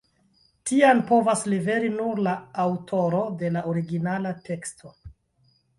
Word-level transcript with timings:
Tian 0.69 1.03
povas 1.11 1.43
liveri 1.53 1.91
nur 1.99 2.23
la 2.29 2.33
aŭtoro 2.67 3.21
de 3.43 3.53
la 3.59 3.65
originala 3.75 4.35
teksto. 4.51 4.99